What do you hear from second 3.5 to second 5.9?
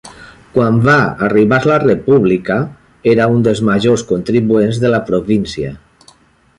majors contribuents de la província.